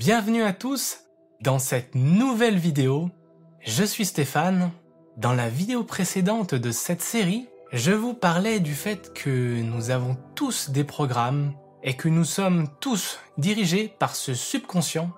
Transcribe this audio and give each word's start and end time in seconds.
Bienvenue 0.00 0.44
à 0.44 0.54
tous 0.54 1.00
dans 1.42 1.58
cette 1.58 1.94
nouvelle 1.94 2.56
vidéo. 2.56 3.10
Je 3.60 3.84
suis 3.84 4.06
Stéphane. 4.06 4.70
Dans 5.18 5.34
la 5.34 5.50
vidéo 5.50 5.84
précédente 5.84 6.54
de 6.54 6.70
cette 6.70 7.02
série, 7.02 7.50
je 7.70 7.92
vous 7.92 8.14
parlais 8.14 8.60
du 8.60 8.74
fait 8.74 9.12
que 9.12 9.60
nous 9.60 9.90
avons 9.90 10.16
tous 10.34 10.70
des 10.70 10.84
programmes 10.84 11.52
et 11.82 11.98
que 11.98 12.08
nous 12.08 12.24
sommes 12.24 12.66
tous 12.80 13.18
dirigés 13.36 13.94
par 13.98 14.16
ce 14.16 14.32
subconscient 14.32 15.10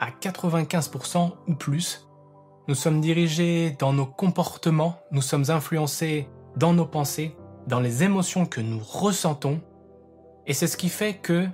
à 0.00 0.08
95% 0.08 1.32
ou 1.46 1.54
plus. 1.54 2.08
Nous 2.68 2.74
sommes 2.74 3.02
dirigés 3.02 3.76
dans 3.78 3.92
nos 3.92 4.06
comportements, 4.06 4.98
nous 5.10 5.20
sommes 5.20 5.50
influencés 5.50 6.26
dans 6.56 6.72
nos 6.72 6.86
pensées, 6.86 7.36
dans 7.66 7.80
les 7.80 8.02
émotions 8.02 8.46
que 8.46 8.62
nous 8.62 8.80
ressentons. 8.82 9.60
Et 10.46 10.54
c'est 10.54 10.68
ce 10.68 10.78
qui 10.78 10.88
fait 10.88 11.18
que 11.18 11.46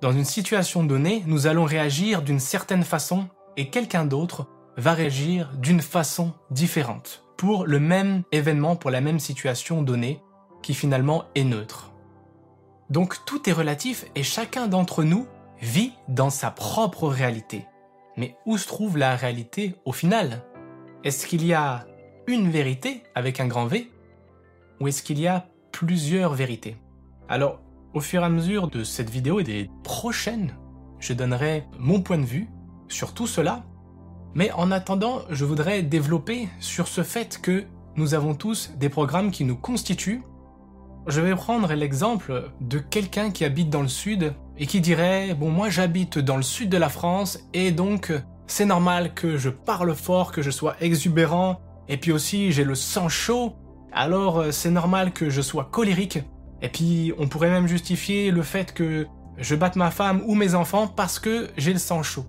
dans 0.00 0.12
une 0.12 0.24
situation 0.24 0.84
donnée, 0.84 1.24
nous 1.26 1.48
allons 1.48 1.64
réagir 1.64 2.22
d'une 2.22 2.38
certaine 2.38 2.84
façon 2.84 3.28
et 3.56 3.68
quelqu'un 3.68 4.04
d'autre 4.04 4.46
va 4.76 4.92
réagir 4.92 5.50
d'une 5.56 5.80
façon 5.80 6.34
différente 6.52 7.24
pour 7.36 7.66
le 7.66 7.80
même 7.80 8.22
événement, 8.30 8.76
pour 8.76 8.90
la 8.90 9.00
même 9.00 9.18
situation 9.18 9.82
donnée, 9.82 10.22
qui 10.62 10.74
finalement 10.74 11.24
est 11.34 11.44
neutre. 11.44 11.92
Donc 12.90 13.24
tout 13.24 13.48
est 13.50 13.52
relatif 13.52 14.06
et 14.14 14.22
chacun 14.22 14.68
d'entre 14.68 15.02
nous 15.02 15.26
vit 15.60 15.92
dans 16.06 16.30
sa 16.30 16.52
propre 16.52 17.08
réalité. 17.08 17.66
Mais 18.16 18.36
où 18.46 18.56
se 18.56 18.68
trouve 18.68 18.98
la 18.98 19.16
réalité 19.16 19.74
au 19.84 19.92
final? 19.92 20.44
Est-ce 21.02 21.26
qu'il 21.26 21.44
y 21.44 21.54
a 21.54 21.86
une 22.28 22.50
vérité 22.50 23.02
avec 23.16 23.40
un 23.40 23.48
grand 23.48 23.66
V 23.66 23.90
Ou 24.80 24.88
est-ce 24.88 25.02
qu'il 25.02 25.18
y 25.18 25.26
a 25.26 25.48
plusieurs 25.72 26.34
vérités? 26.34 26.76
Alors, 27.28 27.60
au 27.98 28.00
fur 28.00 28.22
et 28.22 28.26
à 28.26 28.28
mesure 28.28 28.68
de 28.68 28.84
cette 28.84 29.10
vidéo 29.10 29.40
et 29.40 29.42
des 29.42 29.70
prochaines, 29.82 30.54
je 31.00 31.12
donnerai 31.14 31.64
mon 31.80 32.00
point 32.00 32.18
de 32.18 32.24
vue 32.24 32.48
sur 32.86 33.12
tout 33.12 33.26
cela. 33.26 33.64
Mais 34.34 34.52
en 34.52 34.70
attendant, 34.70 35.22
je 35.30 35.44
voudrais 35.44 35.82
développer 35.82 36.48
sur 36.60 36.86
ce 36.86 37.02
fait 37.02 37.40
que 37.42 37.64
nous 37.96 38.14
avons 38.14 38.36
tous 38.36 38.70
des 38.78 38.88
programmes 38.88 39.32
qui 39.32 39.42
nous 39.42 39.56
constituent. 39.56 40.22
Je 41.08 41.20
vais 41.20 41.34
prendre 41.34 41.72
l'exemple 41.74 42.52
de 42.60 42.78
quelqu'un 42.78 43.32
qui 43.32 43.44
habite 43.44 43.68
dans 43.68 43.82
le 43.82 43.88
sud 43.88 44.32
et 44.58 44.66
qui 44.66 44.80
dirait 44.80 45.34
Bon, 45.34 45.50
moi 45.50 45.68
j'habite 45.68 46.20
dans 46.20 46.36
le 46.36 46.44
sud 46.44 46.68
de 46.68 46.78
la 46.78 46.90
France 46.90 47.40
et 47.52 47.72
donc 47.72 48.12
c'est 48.46 48.64
normal 48.64 49.12
que 49.12 49.36
je 49.36 49.50
parle 49.50 49.92
fort, 49.96 50.30
que 50.30 50.40
je 50.40 50.52
sois 50.52 50.76
exubérant, 50.80 51.58
et 51.88 51.96
puis 51.96 52.12
aussi 52.12 52.52
j'ai 52.52 52.62
le 52.62 52.76
sang 52.76 53.08
chaud, 53.08 53.56
alors 53.92 54.52
c'est 54.52 54.70
normal 54.70 55.12
que 55.12 55.30
je 55.30 55.40
sois 55.40 55.64
colérique. 55.64 56.20
Et 56.62 56.68
puis, 56.68 57.12
on 57.18 57.28
pourrait 57.28 57.50
même 57.50 57.66
justifier 57.66 58.30
le 58.30 58.42
fait 58.42 58.72
que 58.72 59.06
je 59.38 59.54
batte 59.54 59.76
ma 59.76 59.90
femme 59.90 60.22
ou 60.26 60.34
mes 60.34 60.54
enfants 60.54 60.88
parce 60.88 61.18
que 61.18 61.48
j'ai 61.56 61.72
le 61.72 61.78
sang 61.78 62.02
chaud. 62.02 62.26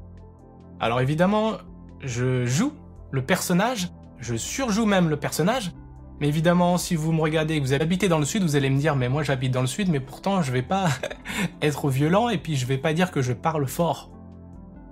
Alors 0.80 1.02
évidemment, 1.02 1.53
je 2.02 2.45
joue 2.45 2.73
le 3.11 3.25
personnage, 3.25 3.89
je 4.19 4.35
surjoue 4.35 4.85
même 4.85 5.09
le 5.09 5.17
personnage, 5.17 5.72
mais 6.19 6.27
évidemment, 6.27 6.77
si 6.77 6.95
vous 6.95 7.11
me 7.11 7.22
regardez 7.22 7.55
et 7.55 7.61
que 7.61 7.66
vous 7.66 7.73
habitez 7.73 8.07
dans 8.07 8.19
le 8.19 8.25
sud, 8.25 8.44
vous 8.44 8.55
allez 8.55 8.69
me 8.69 8.77
dire, 8.77 8.95
mais 8.95 9.09
moi 9.09 9.23
j'habite 9.23 9.52
dans 9.52 9.61
le 9.61 9.67
sud, 9.67 9.89
mais 9.89 10.00
pourtant 10.00 10.41
je 10.41 10.52
vais 10.52 10.61
pas 10.61 10.88
être 11.61 11.89
violent 11.89 12.30
et 12.30 12.38
puis 12.38 12.55
je 12.55 12.66
vais 12.66 12.77
pas 12.77 12.94
dire 12.94 13.11
que 13.11 13.22
je 13.22 13.33
parle 13.33 13.67
fort. 13.67 14.11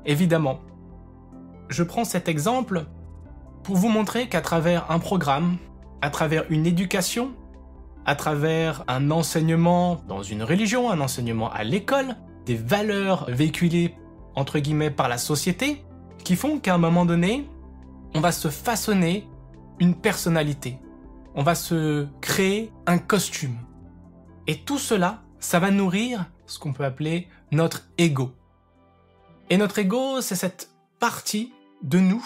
Évidemment. 0.05 0.59
Je 1.69 1.83
prends 1.83 2.05
cet 2.05 2.30
exemple 2.30 2.85
pour 3.63 3.75
vous 3.75 3.89
montrer 3.89 4.27
qu'à 4.30 4.41
travers 4.41 4.89
un 4.89 4.99
programme, 4.99 5.58
à 6.02 6.09
travers 6.09 6.45
une 6.49 6.65
éducation, 6.65 7.33
à 8.08 8.16
travers 8.16 8.86
un 8.88 9.11
enseignement 9.11 10.02
dans 10.08 10.23
une 10.23 10.41
religion, 10.41 10.89
un 10.89 11.02
enseignement 11.02 11.52
à 11.52 11.66
l'école, 11.66 12.16
des 12.45 12.55
valeurs 12.55 13.30
véhiculées 13.30 13.95
entre 14.33 14.59
guillemets 14.59 14.89
par 14.89 15.09
la 15.09 15.17
société, 15.17 15.83
qui 16.23 16.38
font 16.38 16.58
qu'à 16.59 16.73
un 16.73 16.77
moment 16.77 17.05
donné, 17.05 17.49
on 18.16 18.22
va 18.22 18.31
se 18.31 18.47
façonner 18.47 19.27
une 19.80 19.94
personnalité. 19.94 20.80
On 21.36 21.44
va 21.44 21.53
se 21.53 22.08
créer 22.22 22.71
un 22.86 22.98
costume. 22.98 23.58
Et 24.48 24.60
tout 24.60 24.80
cela, 24.80 25.21
ça 25.39 25.60
va 25.60 25.70
nourrir 25.70 26.26
ce 26.45 26.60
qu'on 26.60 26.71
peut 26.71 26.86
appeler 26.86 27.27
notre 27.52 27.89
ego. 27.98 28.31
Et 29.49 29.58
notre 29.58 29.80
ego, 29.80 30.21
c'est 30.21 30.36
cette 30.36 30.71
partie 30.99 31.52
de 31.83 31.99
nous, 31.99 32.26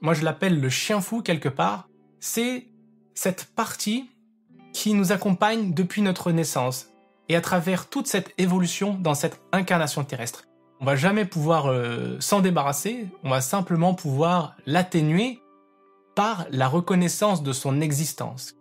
moi 0.00 0.14
je 0.14 0.24
l'appelle 0.24 0.60
le 0.60 0.68
chien 0.68 1.00
fou 1.00 1.22
quelque 1.22 1.48
part, 1.48 1.88
c'est 2.20 2.68
cette 3.14 3.46
partie 3.56 4.08
qui 4.78 4.94
nous 4.94 5.10
accompagne 5.10 5.72
depuis 5.74 6.02
notre 6.02 6.30
naissance 6.30 6.90
et 7.28 7.34
à 7.34 7.40
travers 7.40 7.88
toute 7.88 8.06
cette 8.06 8.32
évolution 8.38 8.94
dans 8.94 9.14
cette 9.14 9.40
incarnation 9.50 10.04
terrestre. 10.04 10.44
On 10.80 10.84
va 10.84 10.94
jamais 10.94 11.24
pouvoir 11.24 11.66
euh, 11.66 12.16
s'en 12.20 12.38
débarrasser, 12.38 13.08
on 13.24 13.30
va 13.30 13.40
simplement 13.40 13.94
pouvoir 13.94 14.54
l'atténuer 14.66 15.40
par 16.14 16.46
la 16.52 16.68
reconnaissance 16.68 17.42
de 17.42 17.52
son 17.52 17.80
existence. 17.80 18.54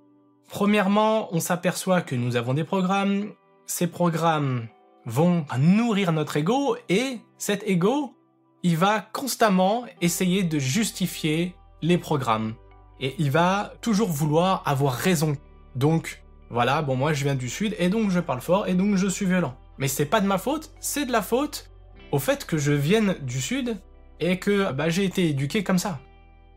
Premièrement, 0.50 1.32
on 1.36 1.40
s'aperçoit 1.40 2.02
que 2.02 2.16
nous 2.16 2.36
avons 2.36 2.56
des 2.56 2.64
programmes, 2.64 3.34
ces 3.68 3.86
programmes 3.86 4.70
vont 5.06 5.46
nourrir 5.60 6.12
notre 6.14 6.38
ego 6.38 6.78
et 6.90 7.20
cet 7.38 7.62
ego, 7.70 8.16
il 8.64 8.76
va 8.76 9.02
constamment 9.14 9.86
essayer 10.02 10.42
de 10.44 10.58
justifier 10.58 11.54
les 11.84 12.00
programmes 12.00 12.56
et 13.00 13.14
il 13.20 13.30
va 13.30 13.74
toujours 13.82 14.10
vouloir 14.10 14.64
avoir 14.66 14.94
raison 14.94 15.38
donc, 15.78 16.24
voilà, 16.50 16.82
bon, 16.82 16.96
moi 16.96 17.14
je 17.14 17.24
viens 17.24 17.36
du 17.36 17.50
sud 17.50 17.76
et 17.78 17.90
donc 17.90 18.10
je 18.10 18.20
parle 18.20 18.42
fort 18.42 18.68
et 18.68 18.74
donc 18.74 18.96
je 18.96 19.08
suis 19.08 19.28
violent. 19.28 19.56
Mais 19.78 19.88
c'est 19.88 20.06
pas 20.06 20.22
de 20.22 20.26
ma 20.26 20.40
faute, 20.40 20.72
c'est 20.80 21.06
de 21.06 21.12
la 21.12 21.22
faute 21.22 21.70
au 22.12 22.18
fait 22.18 22.46
que 22.46 22.58
je 22.58 22.72
vienne 22.72 23.16
du 23.22 23.40
sud 23.40 23.78
et 24.20 24.40
que 24.40 24.72
bah, 24.72 24.90
j'ai 24.90 25.06
été 25.06 25.30
éduqué 25.30 25.64
comme 25.64 25.78
ça. 25.78 26.00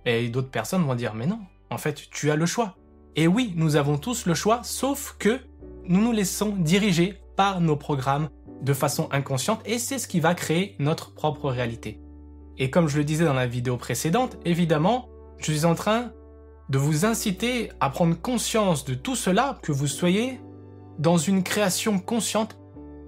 Et 0.06 0.30
d'autres 0.30 0.48
personnes 0.48 0.84
vont 0.84 0.94
dire, 0.94 1.14
mais 1.14 1.26
non, 1.26 1.40
en 1.68 1.76
fait, 1.76 2.08
tu 2.10 2.30
as 2.30 2.36
le 2.36 2.46
choix. 2.46 2.76
Et 3.14 3.26
oui, 3.26 3.52
nous 3.56 3.76
avons 3.76 3.98
tous 3.98 4.24
le 4.24 4.34
choix, 4.34 4.60
sauf 4.62 5.16
que 5.18 5.38
nous 5.84 6.00
nous 6.00 6.12
laissons 6.12 6.56
diriger 6.56 7.20
par 7.36 7.60
nos 7.60 7.76
programmes 7.76 8.30
de 8.62 8.72
façon 8.72 9.08
inconsciente 9.12 9.60
et 9.66 9.78
c'est 9.78 9.98
ce 9.98 10.08
qui 10.08 10.20
va 10.20 10.34
créer 10.34 10.76
notre 10.78 11.12
propre 11.12 11.50
réalité. 11.50 12.00
Et 12.56 12.70
comme 12.70 12.88
je 12.88 12.96
le 12.96 13.04
disais 13.04 13.24
dans 13.26 13.34
la 13.34 13.46
vidéo 13.46 13.76
précédente, 13.76 14.38
évidemment, 14.46 15.08
je 15.38 15.52
suis 15.52 15.66
en 15.66 15.74
train 15.74 16.12
de 16.70 16.78
vous 16.78 17.04
inciter 17.04 17.70
à 17.80 17.90
prendre 17.90 18.14
conscience 18.14 18.84
de 18.84 18.94
tout 18.94 19.16
cela, 19.16 19.58
que 19.62 19.72
vous 19.72 19.88
soyez 19.88 20.40
dans 20.98 21.18
une 21.18 21.42
création 21.42 21.98
consciente 21.98 22.56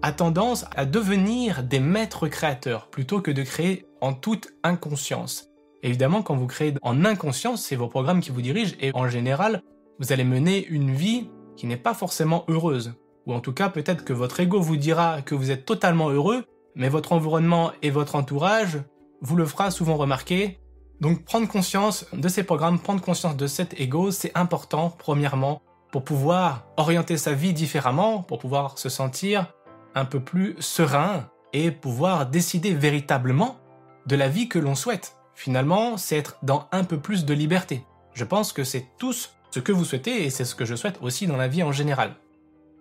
a 0.02 0.10
tendance 0.10 0.64
à 0.74 0.84
devenir 0.84 1.62
des 1.62 1.78
maîtres 1.78 2.26
créateurs 2.26 2.88
plutôt 2.88 3.20
que 3.20 3.30
de 3.30 3.42
créer 3.44 3.86
en 4.00 4.14
toute 4.14 4.48
inconscience. 4.64 5.48
Évidemment, 5.84 6.22
quand 6.22 6.34
vous 6.34 6.48
créez 6.48 6.74
en 6.82 7.04
inconscience, 7.04 7.62
c'est 7.62 7.76
vos 7.76 7.86
programmes 7.86 8.20
qui 8.20 8.30
vous 8.30 8.42
dirigent 8.42 8.74
et 8.80 8.90
en 8.94 9.08
général, 9.08 9.62
vous 10.00 10.12
allez 10.12 10.24
mener 10.24 10.66
une 10.66 10.90
vie 10.90 11.30
qui 11.56 11.68
n'est 11.68 11.76
pas 11.76 11.94
forcément 11.94 12.44
heureuse. 12.48 12.94
Ou 13.26 13.32
en 13.32 13.40
tout 13.40 13.52
cas, 13.52 13.68
peut-être 13.68 14.04
que 14.04 14.12
votre 14.12 14.40
ego 14.40 14.60
vous 14.60 14.76
dira 14.76 15.22
que 15.22 15.36
vous 15.36 15.52
êtes 15.52 15.64
totalement 15.64 16.10
heureux, 16.10 16.44
mais 16.74 16.88
votre 16.88 17.12
environnement 17.12 17.70
et 17.82 17.90
votre 17.90 18.16
entourage 18.16 18.82
vous 19.20 19.36
le 19.36 19.46
fera 19.46 19.70
souvent 19.70 19.96
remarquer 19.96 20.58
donc 21.02 21.24
prendre 21.24 21.48
conscience 21.48 22.06
de 22.12 22.28
ces 22.28 22.44
programmes, 22.44 22.78
prendre 22.78 23.00
conscience 23.00 23.36
de 23.36 23.48
cet 23.48 23.78
ego, 23.80 24.12
c'est 24.12 24.30
important, 24.36 24.94
premièrement, 24.96 25.60
pour 25.90 26.04
pouvoir 26.04 26.64
orienter 26.76 27.16
sa 27.16 27.32
vie 27.32 27.52
différemment, 27.52 28.22
pour 28.22 28.38
pouvoir 28.38 28.78
se 28.78 28.88
sentir 28.88 29.52
un 29.96 30.04
peu 30.04 30.20
plus 30.20 30.54
serein 30.60 31.28
et 31.52 31.72
pouvoir 31.72 32.26
décider 32.26 32.72
véritablement 32.72 33.58
de 34.06 34.14
la 34.14 34.28
vie 34.28 34.48
que 34.48 34.60
l'on 34.60 34.76
souhaite. 34.76 35.16
Finalement, 35.34 35.96
c'est 35.96 36.16
être 36.16 36.38
dans 36.44 36.68
un 36.70 36.84
peu 36.84 37.00
plus 37.00 37.24
de 37.24 37.34
liberté. 37.34 37.84
Je 38.14 38.22
pense 38.24 38.52
que 38.52 38.62
c'est 38.62 38.86
tous 38.96 39.30
ce 39.50 39.58
que 39.58 39.72
vous 39.72 39.84
souhaitez 39.84 40.24
et 40.24 40.30
c'est 40.30 40.44
ce 40.44 40.54
que 40.54 40.64
je 40.64 40.76
souhaite 40.76 41.00
aussi 41.02 41.26
dans 41.26 41.36
la 41.36 41.48
vie 41.48 41.64
en 41.64 41.72
général. 41.72 42.14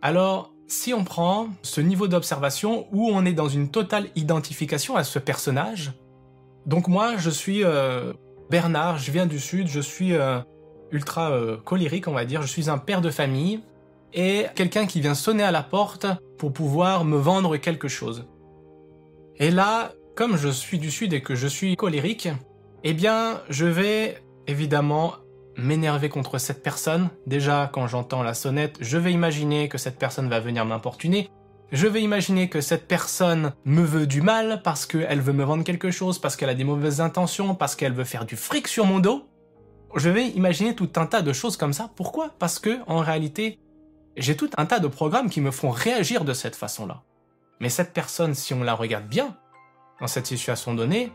Alors, 0.03 0.53
si 0.67 0.93
on 0.93 1.03
prend 1.03 1.47
ce 1.63 1.81
niveau 1.81 2.07
d'observation 2.07 2.85
où 2.91 3.09
on 3.09 3.25
est 3.25 3.33
dans 3.33 3.49
une 3.49 3.71
totale 3.71 4.09
identification 4.15 4.95
à 4.95 5.03
ce 5.03 5.17
personnage, 5.17 5.93
donc 6.65 6.87
moi, 6.87 7.17
je 7.17 7.29
suis 7.29 7.63
euh, 7.63 8.13
Bernard, 8.49 8.97
je 8.97 9.11
viens 9.11 9.25
du 9.25 9.39
sud, 9.39 9.67
je 9.67 9.79
suis 9.79 10.13
euh, 10.13 10.39
ultra 10.91 11.31
euh, 11.31 11.57
colérique, 11.57 12.07
on 12.07 12.13
va 12.13 12.25
dire. 12.25 12.41
Je 12.41 12.47
suis 12.47 12.69
un 12.69 12.77
père 12.77 13.01
de 13.01 13.09
famille 13.09 13.61
et 14.13 14.45
quelqu'un 14.55 14.85
qui 14.85 15.01
vient 15.01 15.15
sonner 15.15 15.43
à 15.43 15.51
la 15.51 15.63
porte 15.63 16.05
pour 16.37 16.51
pouvoir 16.51 17.05
me 17.05 17.17
vendre 17.17 17.57
quelque 17.57 17.87
chose. 17.87 18.27
Et 19.37 19.51
là, 19.51 19.93
comme 20.15 20.37
je 20.37 20.49
suis 20.49 20.79
du 20.79 20.91
sud 20.91 21.13
et 21.13 21.21
que 21.21 21.33
je 21.35 21.47
suis 21.47 21.75
colérique, 21.75 22.29
eh 22.83 22.93
bien, 22.93 23.41
je 23.49 23.65
vais 23.65 24.21
évidemment 24.47 25.13
m'énerver 25.55 26.09
contre 26.09 26.37
cette 26.37 26.61
personne. 26.61 27.09
Déjà, 27.25 27.69
quand 27.71 27.87
j'entends 27.87 28.23
la 28.23 28.33
sonnette, 28.33 28.77
je 28.81 28.97
vais 28.97 29.13
imaginer 29.13 29.69
que 29.69 29.77
cette 29.77 29.97
personne 29.97 30.29
va 30.29 30.39
venir 30.39 30.65
m'importuner. 30.65 31.29
Je 31.71 31.87
vais 31.87 32.01
imaginer 32.01 32.49
que 32.49 32.59
cette 32.59 32.85
personne 32.85 33.53
me 33.63 33.81
veut 33.81 34.05
du 34.05 34.21
mal 34.21 34.61
parce 34.61 34.85
qu'elle 34.85 35.21
veut 35.21 35.31
me 35.31 35.45
vendre 35.45 35.63
quelque 35.63 35.89
chose, 35.89 36.19
parce 36.19 36.35
qu'elle 36.35 36.49
a 36.49 36.53
des 36.53 36.65
mauvaises 36.65 36.99
intentions, 36.99 37.55
parce 37.55 37.77
qu'elle 37.77 37.93
veut 37.93 38.03
faire 38.03 38.25
du 38.25 38.35
fric 38.35 38.67
sur 38.67 38.85
mon 38.85 38.99
dos. 38.99 39.25
Je 39.95 40.09
vais 40.09 40.27
imaginer 40.27 40.75
tout 40.75 40.89
un 40.97 41.05
tas 41.05 41.21
de 41.21 41.31
choses 41.31 41.55
comme 41.55 41.71
ça. 41.71 41.89
Pourquoi? 41.95 42.31
Parce 42.39 42.59
que, 42.59 42.79
en 42.87 42.99
réalité, 42.99 43.57
j'ai 44.17 44.35
tout 44.35 44.49
un 44.57 44.65
tas 44.65 44.79
de 44.79 44.87
programmes 44.87 45.29
qui 45.29 45.39
me 45.39 45.49
font 45.51 45.69
réagir 45.69 46.25
de 46.25 46.33
cette 46.33 46.57
façon-là. 46.57 47.03
Mais 47.61 47.69
cette 47.69 47.93
personne, 47.93 48.35
si 48.35 48.53
on 48.53 48.63
la 48.63 48.73
regarde 48.73 49.07
bien, 49.07 49.37
dans 50.01 50.07
cette 50.07 50.27
situation 50.27 50.73
donnée, 50.73 51.13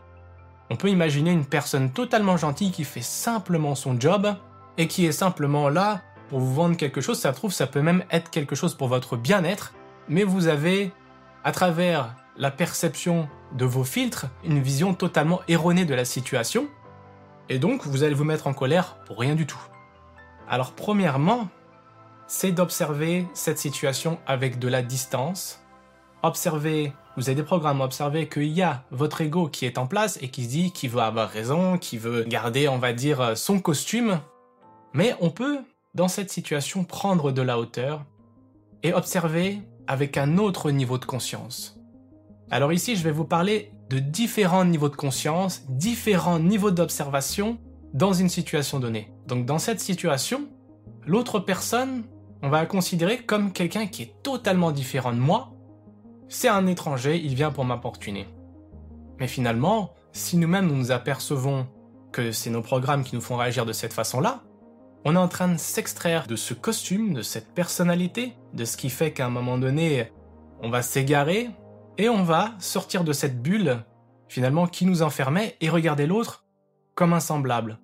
on 0.71 0.75
peut 0.75 0.89
imaginer 0.89 1.31
une 1.31 1.45
personne 1.45 1.91
totalement 1.91 2.35
gentille 2.35 2.71
qui 2.71 2.83
fait 2.83 3.01
simplement 3.01 3.75
son 3.75 3.99
job 3.99 4.33
et 4.79 4.87
qui 4.87 5.05
est 5.05 5.11
simplement 5.11 5.69
là 5.69 6.01
pour 6.29 6.39
vous 6.39 6.53
vendre 6.55 6.77
quelque 6.77 6.99
chose. 6.99 7.19
Ça 7.19 7.31
trouve, 7.31 7.53
ça 7.53 7.67
peut 7.67 7.81
même 7.81 8.03
être 8.09 8.31
quelque 8.31 8.55
chose 8.55 8.73
pour 8.73 8.87
votre 8.87 9.17
bien-être, 9.17 9.73
mais 10.09 10.23
vous 10.23 10.47
avez, 10.47 10.91
à 11.43 11.51
travers 11.51 12.15
la 12.37 12.51
perception 12.51 13.27
de 13.53 13.65
vos 13.65 13.83
filtres, 13.83 14.27
une 14.43 14.61
vision 14.61 14.93
totalement 14.93 15.41
erronée 15.47 15.85
de 15.85 15.93
la 15.95 16.05
situation, 16.05 16.67
et 17.49 17.59
donc 17.59 17.85
vous 17.85 18.03
allez 18.03 18.13
vous 18.13 18.23
mettre 18.23 18.47
en 18.47 18.53
colère 18.53 18.97
pour 19.05 19.19
rien 19.19 19.35
du 19.35 19.45
tout. 19.45 19.61
Alors 20.49 20.73
premièrement, 20.73 21.47
c'est 22.27 22.51
d'observer 22.51 23.25
cette 23.33 23.57
situation 23.57 24.19
avec 24.25 24.59
de 24.59 24.67
la 24.67 24.81
distance. 24.81 25.63
Observer, 26.23 26.93
vous 27.15 27.29
avez 27.29 27.35
des 27.35 27.43
programmes, 27.43 27.81
observer 27.81 28.27
qu'il 28.27 28.47
y 28.47 28.61
a 28.61 28.83
votre 28.91 29.21
ego 29.21 29.47
qui 29.47 29.65
est 29.65 29.77
en 29.77 29.87
place 29.87 30.17
et 30.21 30.29
qui 30.29 30.43
se 30.43 30.49
dit 30.49 30.71
qu'il 30.71 30.89
veut 30.89 31.01
avoir 31.01 31.29
raison, 31.29 31.77
qui 31.77 31.97
veut 31.97 32.23
garder, 32.23 32.67
on 32.67 32.79
va 32.79 32.91
dire, 32.91 33.37
son 33.37 33.59
costume. 33.59 34.19
Mais 34.93 35.15
on 35.21 35.29
peut, 35.29 35.59
dans 35.95 36.07
cette 36.09 36.31
situation, 36.31 36.83
prendre 36.83 37.31
de 37.31 37.41
la 37.41 37.57
hauteur 37.57 38.03
et 38.83 38.93
observer 38.93 39.61
avec 39.87 40.17
un 40.17 40.37
autre 40.37 40.71
niveau 40.71 40.97
de 40.97 41.05
conscience. 41.05 41.79
Alors 42.49 42.71
ici, 42.71 42.95
je 42.95 43.03
vais 43.03 43.11
vous 43.11 43.25
parler 43.25 43.71
de 43.89 43.99
différents 43.99 44.65
niveaux 44.65 44.89
de 44.89 44.95
conscience, 44.95 45.63
différents 45.69 46.39
niveaux 46.39 46.71
d'observation 46.71 47.57
dans 47.93 48.13
une 48.13 48.29
situation 48.29 48.79
donnée. 48.79 49.11
Donc 49.27 49.45
dans 49.45 49.59
cette 49.59 49.79
situation, 49.79 50.47
l'autre 51.05 51.39
personne, 51.39 52.03
on 52.41 52.49
va 52.49 52.59
la 52.61 52.65
considérer 52.65 53.17
comme 53.17 53.51
quelqu'un 53.51 53.87
qui 53.87 54.03
est 54.03 54.23
totalement 54.23 54.71
différent 54.71 55.13
de 55.13 55.19
moi. 55.19 55.53
C'est 56.29 56.49
un 56.49 56.67
étranger, 56.67 57.21
il 57.23 57.35
vient 57.35 57.51
pour 57.51 57.65
m'importuner. 57.65 58.27
Mais 59.19 59.27
finalement, 59.27 59.93
si 60.11 60.37
nous-mêmes 60.37 60.67
nous 60.67 60.75
nous 60.75 60.91
apercevons 60.91 61.67
que 62.11 62.31
c'est 62.31 62.49
nos 62.49 62.61
programmes 62.61 63.03
qui 63.03 63.15
nous 63.15 63.21
font 63.21 63.37
réagir 63.37 63.65
de 63.65 63.73
cette 63.73 63.93
façon-là, 63.93 64.43
on 65.09 65.15
est 65.15 65.19
en 65.19 65.29
train 65.29 65.47
de 65.47 65.57
s'extraire 65.57 66.27
de 66.27 66.35
ce 66.35 66.53
costume, 66.53 67.13
de 67.13 67.21
cette 67.21 67.53
personnalité, 67.53 68.33
de 68.53 68.65
ce 68.65 68.75
qui 68.75 68.89
fait 68.89 69.13
qu'à 69.13 69.25
un 69.25 69.29
moment 69.29 69.57
donné, 69.57 70.11
on 70.61 70.69
va 70.69 70.81
s'égarer 70.81 71.49
et 71.97 72.09
on 72.09 72.23
va 72.23 72.51
sortir 72.59 73.05
de 73.05 73.13
cette 73.13 73.41
bulle, 73.41 73.85
finalement, 74.27 74.67
qui 74.67 74.85
nous 74.85 75.03
enfermait 75.03 75.55
et 75.61 75.69
regarder 75.69 76.07
l'autre 76.07 76.43
comme 76.93 77.13
un 77.13 77.21
semblable. 77.21 77.79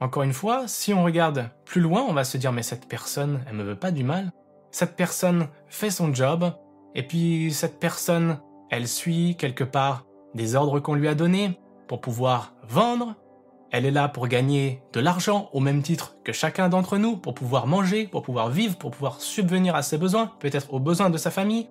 Encore 0.00 0.24
une 0.24 0.34
fois, 0.34 0.68
si 0.68 0.92
on 0.92 1.04
regarde 1.04 1.48
plus 1.64 1.80
loin, 1.80 2.02
on 2.06 2.12
va 2.12 2.24
se 2.24 2.36
dire 2.36 2.52
mais 2.52 2.62
cette 2.62 2.86
personne, 2.86 3.40
elle 3.48 3.56
me 3.56 3.64
veut 3.64 3.74
pas 3.74 3.90
du 3.90 4.04
mal. 4.04 4.30
Cette 4.70 4.94
personne 4.94 5.48
fait 5.68 5.90
son 5.90 6.12
job, 6.12 6.52
et 6.94 7.02
puis 7.02 7.50
cette 7.50 7.80
personne, 7.80 8.40
elle 8.68 8.88
suit 8.88 9.36
quelque 9.38 9.64
part 9.64 10.04
des 10.34 10.54
ordres 10.54 10.80
qu'on 10.80 10.96
lui 10.96 11.08
a 11.08 11.14
donnés 11.14 11.58
pour 11.86 12.02
pouvoir 12.02 12.52
vendre. 12.68 13.14
Elle 13.70 13.86
est 13.86 13.90
là 13.90 14.08
pour 14.08 14.28
gagner 14.28 14.82
de 14.92 15.00
l'argent 15.00 15.50
au 15.52 15.60
même 15.60 15.82
titre 15.82 16.16
que 16.24 16.32
chacun 16.32 16.68
d'entre 16.68 16.96
nous, 16.96 17.16
pour 17.16 17.34
pouvoir 17.34 17.66
manger, 17.66 18.06
pour 18.06 18.22
pouvoir 18.22 18.48
vivre, 18.48 18.76
pour 18.76 18.90
pouvoir 18.90 19.20
subvenir 19.20 19.74
à 19.74 19.82
ses 19.82 19.98
besoins, 19.98 20.32
peut-être 20.40 20.72
aux 20.72 20.80
besoins 20.80 21.10
de 21.10 21.18
sa 21.18 21.30
famille. 21.30 21.68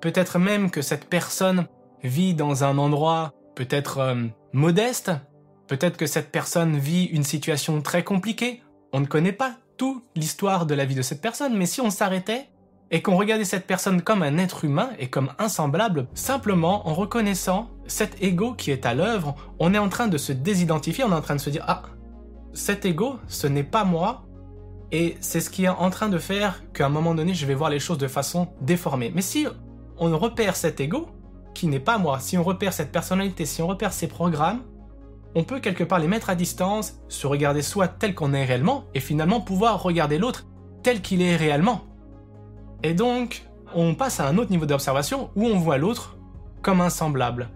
Peut-être 0.00 0.38
même 0.38 0.70
que 0.70 0.82
cette 0.82 1.06
personne 1.06 1.66
vit 2.02 2.34
dans 2.34 2.64
un 2.64 2.78
endroit 2.78 3.32
peut-être 3.54 3.98
euh, 3.98 4.26
modeste, 4.52 5.10
Peut-être 5.66 5.96
que 5.96 6.06
cette 6.06 6.30
personne 6.30 6.76
vit 6.76 7.04
une 7.04 7.22
situation 7.22 7.80
très 7.80 8.04
compliquée. 8.04 8.62
On 8.92 9.00
ne 9.00 9.06
connaît 9.06 9.32
pas 9.32 9.54
toute 9.76 10.04
l'histoire 10.14 10.66
de 10.66 10.74
la 10.74 10.84
vie 10.84 10.94
de 10.94 11.02
cette 11.02 11.22
personne, 11.22 11.56
mais 11.56 11.66
si 11.66 11.80
on 11.80 11.90
s'arrêtait 11.90 12.48
et 12.90 13.00
qu'on 13.02 13.16
regardait 13.16 13.44
cette 13.44 13.66
personne 13.66 14.02
comme 14.02 14.22
un 14.22 14.36
être 14.36 14.64
humain 14.64 14.90
et 14.98 15.08
comme 15.08 15.32
insemblable, 15.38 16.06
simplement 16.14 16.86
en 16.86 16.94
reconnaissant 16.94 17.70
cet 17.86 18.22
ego 18.22 18.54
qui 18.54 18.70
est 18.70 18.86
à 18.86 18.94
l'œuvre, 18.94 19.34
on 19.58 19.74
est 19.74 19.78
en 19.78 19.88
train 19.88 20.08
de 20.08 20.18
se 20.18 20.32
désidentifier, 20.32 21.04
on 21.04 21.10
est 21.10 21.14
en 21.14 21.20
train 21.20 21.36
de 21.36 21.40
se 21.40 21.50
dire 21.50 21.64
ah, 21.66 21.82
cet 22.52 22.84
ego, 22.84 23.18
ce 23.28 23.46
n'est 23.46 23.64
pas 23.64 23.84
moi, 23.84 24.24
et 24.92 25.16
c'est 25.20 25.40
ce 25.40 25.50
qui 25.50 25.64
est 25.64 25.68
en 25.68 25.90
train 25.90 26.08
de 26.08 26.18
faire 26.18 26.62
qu'à 26.72 26.86
un 26.86 26.88
moment 26.88 27.14
donné, 27.14 27.34
je 27.34 27.46
vais 27.46 27.54
voir 27.54 27.70
les 27.70 27.80
choses 27.80 27.98
de 27.98 28.08
façon 28.08 28.48
déformée. 28.60 29.10
Mais 29.14 29.22
si 29.22 29.46
on 29.98 30.16
repère 30.16 30.56
cet 30.56 30.80
ego, 30.80 31.08
qui 31.52 31.66
n'est 31.66 31.80
pas 31.80 31.98
moi, 31.98 32.20
si 32.20 32.38
on 32.38 32.42
repère 32.42 32.72
cette 32.72 32.92
personnalité, 32.92 33.46
si 33.46 33.62
on 33.62 33.66
repère 33.66 33.92
ces 33.92 34.08
programmes, 34.08 34.62
on 35.34 35.42
peut 35.42 35.60
quelque 35.60 35.84
part 35.84 35.98
les 35.98 36.06
mettre 36.06 36.30
à 36.30 36.34
distance, 36.34 37.00
se 37.08 37.26
regarder 37.26 37.62
soi 37.62 37.88
tel 37.88 38.14
qu'on 38.14 38.32
est 38.34 38.44
réellement, 38.44 38.84
et 38.94 39.00
finalement 39.00 39.40
pouvoir 39.40 39.82
regarder 39.82 40.18
l'autre 40.18 40.46
tel 40.82 41.00
qu'il 41.00 41.22
est 41.22 41.36
réellement. 41.36 41.82
Et 42.82 42.94
donc, 42.94 43.48
on 43.74 43.94
passe 43.94 44.20
à 44.20 44.28
un 44.28 44.38
autre 44.38 44.50
niveau 44.50 44.66
d'observation 44.66 45.30
où 45.34 45.46
on 45.46 45.58
voit 45.58 45.78
l'autre 45.78 46.16
comme 46.62 46.80
un 46.80 46.90
semblable. 46.90 47.48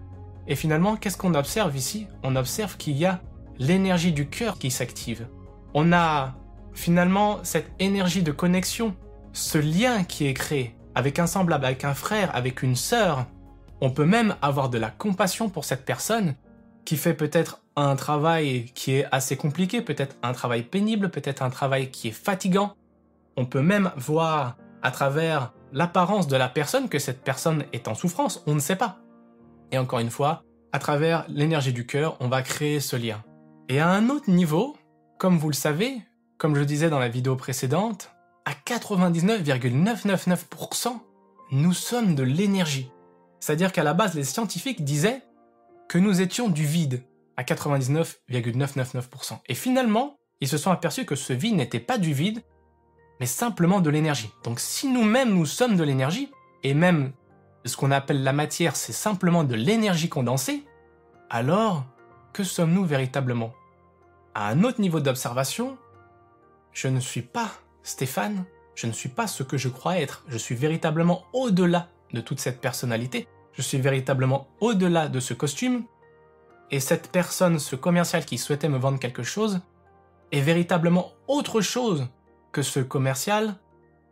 Et 0.49 0.55
finalement, 0.55 0.97
qu'est-ce 0.97 1.17
qu'on 1.17 1.35
observe 1.35 1.77
ici? 1.77 2.07
On 2.23 2.35
observe 2.35 2.75
qu'il 2.75 2.97
y 2.97 3.05
a 3.05 3.21
l'énergie 3.59 4.11
du 4.11 4.27
cœur 4.27 4.57
qui 4.57 4.71
s'active. 4.71 5.27
On 5.75 5.93
a 5.93 6.33
finalement 6.73 7.39
cette 7.43 7.71
énergie 7.79 8.23
de 8.23 8.31
connexion, 8.31 8.95
ce 9.31 9.59
lien 9.59 10.03
qui 10.03 10.25
est 10.25 10.33
créé 10.33 10.75
avec 10.95 11.19
un 11.19 11.27
semblable, 11.27 11.65
avec 11.65 11.85
un 11.85 11.93
frère, 11.93 12.35
avec 12.35 12.63
une 12.63 12.75
sœur. 12.75 13.27
On 13.79 13.91
peut 13.91 14.05
même 14.05 14.35
avoir 14.41 14.69
de 14.69 14.79
la 14.79 14.89
compassion 14.89 15.49
pour 15.49 15.65
cette 15.65 15.85
personne 15.85 16.33
qui 16.83 16.97
fait 16.97 17.13
peut-être 17.13 17.61
un 17.75 17.95
travail 17.95 18.65
qui 18.73 18.95
est 18.95 19.05
assez 19.11 19.37
compliqué, 19.37 19.81
peut-être 19.81 20.17
un 20.23 20.33
travail 20.33 20.63
pénible, 20.63 21.09
peut-être 21.09 21.43
un 21.43 21.51
travail 21.51 21.91
qui 21.91 22.07
est 22.07 22.11
fatigant. 22.11 22.73
On 23.37 23.45
peut 23.45 23.61
même 23.61 23.91
voir 23.95 24.57
à 24.81 24.89
travers 24.89 25.53
l'apparence 25.71 26.27
de 26.27 26.35
la 26.35 26.49
personne 26.49 26.89
que 26.89 26.97
cette 26.97 27.21
personne 27.21 27.65
est 27.71 27.87
en 27.87 27.93
souffrance, 27.93 28.43
on 28.47 28.55
ne 28.55 28.59
sait 28.59 28.75
pas. 28.75 28.97
Et 29.71 29.77
encore 29.77 29.99
une 29.99 30.09
fois, 30.09 30.43
à 30.71 30.79
travers 30.79 31.25
l'énergie 31.27 31.73
du 31.73 31.85
cœur, 31.85 32.17
on 32.19 32.27
va 32.27 32.41
créer 32.41 32.79
ce 32.79 32.95
lien. 32.95 33.23
Et 33.67 33.79
à 33.79 33.89
un 33.89 34.09
autre 34.09 34.29
niveau, 34.29 34.75
comme 35.17 35.37
vous 35.37 35.49
le 35.49 35.55
savez, 35.55 36.01
comme 36.37 36.55
je 36.55 36.63
disais 36.63 36.89
dans 36.89 36.99
la 36.99 37.09
vidéo 37.09 37.35
précédente, 37.35 38.11
à 38.45 38.53
99,999%, 38.53 40.99
nous 41.51 41.73
sommes 41.73 42.15
de 42.15 42.23
l'énergie. 42.23 42.91
C'est-à-dire 43.39 43.71
qu'à 43.71 43.83
la 43.83 43.93
base, 43.93 44.15
les 44.15 44.23
scientifiques 44.23 44.83
disaient 44.83 45.21
que 45.87 45.97
nous 45.97 46.21
étions 46.21 46.49
du 46.49 46.65
vide 46.65 47.03
à 47.37 47.43
99,999%. 47.43 49.39
Et 49.47 49.55
finalement, 49.55 50.17
ils 50.41 50.47
se 50.47 50.57
sont 50.57 50.71
aperçus 50.71 51.05
que 51.05 51.15
ce 51.15 51.33
vide 51.33 51.55
n'était 51.55 51.79
pas 51.79 51.97
du 51.97 52.13
vide, 52.13 52.43
mais 53.19 53.25
simplement 53.25 53.81
de 53.81 53.89
l'énergie. 53.89 54.29
Donc 54.43 54.59
si 54.59 54.87
nous-mêmes 54.87 55.33
nous 55.33 55.45
sommes 55.45 55.75
de 55.75 55.83
l'énergie, 55.83 56.29
et 56.63 56.73
même 56.73 57.11
ce 57.69 57.77
qu'on 57.77 57.91
appelle 57.91 58.23
la 58.23 58.33
matière, 58.33 58.75
c'est 58.75 58.91
simplement 58.91 59.45
de 59.45 59.55
l'énergie 59.55 60.09
condensée, 60.09 60.65
alors 61.29 61.85
que 62.33 62.43
sommes-nous 62.43 62.83
véritablement? 62.83 63.53
À 64.35 64.49
un 64.49 64.63
autre 64.63 64.81
niveau 64.81 64.99
d'observation, 64.99 65.77
je 66.73 66.89
ne 66.89 66.99
suis 66.99 67.21
pas 67.21 67.49
Stéphane, 67.83 68.43
je 68.75 68.87
ne 68.87 68.91
suis 68.91 69.09
pas 69.09 69.27
ce 69.27 69.43
que 69.43 69.57
je 69.57 69.69
crois 69.69 69.99
être, 69.99 70.23
je 70.27 70.37
suis 70.37 70.55
véritablement 70.55 71.23
au-delà 71.33 71.87
de 72.13 72.21
toute 72.21 72.39
cette 72.39 72.61
personnalité, 72.61 73.27
je 73.53 73.61
suis 73.61 73.79
véritablement 73.79 74.47
au-delà 74.59 75.07
de 75.07 75.19
ce 75.19 75.33
costume, 75.33 75.83
et 76.71 76.79
cette 76.79 77.11
personne, 77.11 77.59
ce 77.59 77.75
commercial 77.75 78.25
qui 78.25 78.37
souhaitait 78.37 78.69
me 78.69 78.77
vendre 78.77 78.99
quelque 78.99 79.23
chose, 79.23 79.61
est 80.31 80.41
véritablement 80.41 81.13
autre 81.27 81.61
chose 81.61 82.07
que 82.51 82.61
ce 82.61 82.79
commercial, 82.79 83.55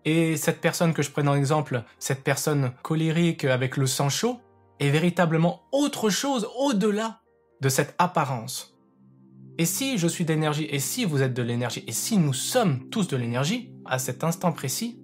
et 0.08 0.38
cette 0.38 0.62
personne 0.62 0.94
que 0.94 1.04
je 1.04 1.12
prends 1.12 1.28
en 1.28 1.36
exemple, 1.36 1.84
cette 2.00 2.24
personne 2.24 2.72
colérique 2.82 3.44
avec 3.44 3.76
le 3.76 3.86
sang 3.86 4.08
chaud, 4.08 4.40
est 4.80 4.90
véritablement 4.90 5.64
autre 5.74 6.10
chose 6.10 6.48
au-delà 6.58 7.20
de 7.60 7.68
cette 7.68 7.94
apparence. 7.98 8.80
Et 9.58 9.66
si 9.66 9.98
je 9.98 10.08
suis 10.08 10.24
d'énergie, 10.24 10.66
et 10.70 10.80
si 10.80 11.04
vous 11.04 11.22
êtes 11.22 11.34
de 11.34 11.42
l'énergie, 11.42 11.84
et 11.88 11.92
si 11.92 12.18
nous 12.18 12.32
sommes 12.32 12.88
tous 12.90 13.10
de 13.10 13.18
l'énergie, 13.18 13.74
à 13.86 14.00
cet 14.00 14.24
instant 14.24 14.54
précis, 14.54 14.98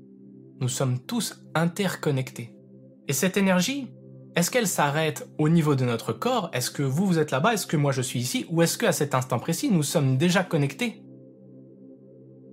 nous 0.61 0.69
sommes 0.69 0.99
tous 0.99 1.43
interconnectés. 1.53 2.55
Et 3.09 3.13
cette 3.13 3.35
énergie, 3.35 3.89
est-ce 4.37 4.51
qu'elle 4.51 4.67
s'arrête 4.67 5.27
au 5.37 5.49
niveau 5.49 5.75
de 5.75 5.83
notre 5.83 6.13
corps? 6.13 6.49
Est-ce 6.53 6.71
que 6.71 6.83
vous, 6.83 7.05
vous 7.07 7.19
êtes 7.19 7.31
là-bas? 7.31 7.55
Est-ce 7.55 7.67
que 7.67 7.75
moi, 7.75 7.91
je 7.91 8.01
suis 8.01 8.21
ici? 8.21 8.45
Ou 8.49 8.61
est-ce 8.61 8.77
qu'à 8.77 8.93
cet 8.93 9.15
instant 9.15 9.39
précis, 9.39 9.69
nous 9.69 9.83
sommes 9.83 10.17
déjà 10.17 10.45
connectés? 10.45 11.02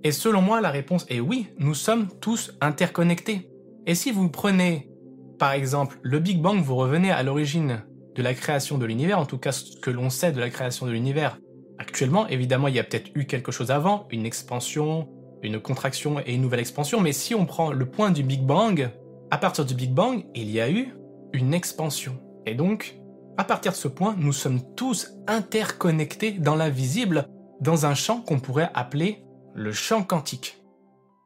Et 0.03 0.11
selon 0.11 0.41
moi, 0.41 0.61
la 0.61 0.71
réponse 0.71 1.05
est 1.09 1.19
oui, 1.19 1.47
nous 1.59 1.75
sommes 1.75 2.07
tous 2.19 2.57
interconnectés. 2.59 3.49
Et 3.85 3.95
si 3.95 4.11
vous 4.11 4.29
prenez, 4.29 4.89
par 5.37 5.51
exemple, 5.51 5.99
le 6.01 6.19
Big 6.19 6.41
Bang, 6.41 6.61
vous 6.61 6.75
revenez 6.75 7.11
à 7.11 7.23
l'origine 7.23 7.83
de 8.15 8.23
la 8.23 8.33
création 8.33 8.77
de 8.77 8.85
l'univers, 8.85 9.19
en 9.19 9.25
tout 9.25 9.37
cas 9.37 9.51
ce 9.51 9.79
que 9.79 9.91
l'on 9.91 10.09
sait 10.09 10.31
de 10.31 10.39
la 10.39 10.49
création 10.49 10.85
de 10.85 10.91
l'univers 10.91 11.37
actuellement, 11.81 12.27
évidemment, 12.27 12.67
il 12.67 12.75
y 12.75 12.79
a 12.79 12.83
peut-être 12.83 13.09
eu 13.15 13.25
quelque 13.25 13.51
chose 13.51 13.71
avant, 13.71 14.07
une 14.11 14.25
expansion, 14.25 15.09
une 15.41 15.59
contraction 15.59 16.19
et 16.19 16.35
une 16.35 16.41
nouvelle 16.41 16.59
expansion, 16.59 17.01
mais 17.01 17.11
si 17.11 17.33
on 17.33 17.45
prend 17.45 17.71
le 17.71 17.85
point 17.87 18.11
du 18.11 18.21
Big 18.21 18.43
Bang, 18.43 18.91
à 19.31 19.37
partir 19.37 19.65
du 19.65 19.73
Big 19.73 19.91
Bang, 19.91 20.23
il 20.35 20.51
y 20.51 20.61
a 20.61 20.69
eu 20.69 20.93
une 21.33 21.53
expansion. 21.55 22.19
Et 22.45 22.53
donc, 22.53 22.99
à 23.37 23.43
partir 23.43 23.71
de 23.71 23.77
ce 23.77 23.87
point, 23.87 24.15
nous 24.17 24.33
sommes 24.33 24.61
tous 24.75 25.11
interconnectés 25.27 26.33
dans 26.33 26.55
l'invisible, 26.55 27.27
dans 27.61 27.87
un 27.87 27.95
champ 27.95 28.21
qu'on 28.21 28.39
pourrait 28.39 28.69
appeler 28.75 29.23
le 29.53 29.71
champ 29.71 30.03
quantique. 30.03 30.61